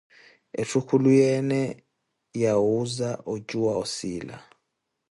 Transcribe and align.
Etthu 0.61 0.79
khuluyeene 0.87 1.61
yawuuza 2.41 3.09
ocuwa 3.33 3.71
osiila. 3.83 4.37